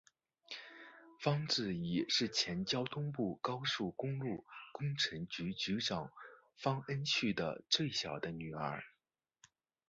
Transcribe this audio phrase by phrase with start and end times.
[1.19, 4.43] 方智怡是前交通部高速公路
[4.73, 6.11] 工程局局长
[6.57, 8.81] 方恩绪的最小的女儿。